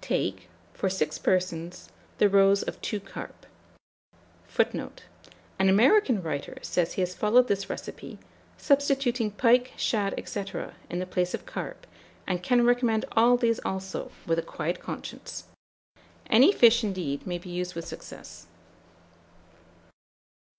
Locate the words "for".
0.72-0.88